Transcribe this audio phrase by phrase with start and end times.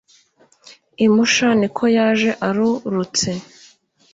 [1.05, 3.29] i Musha niko yaje arurutse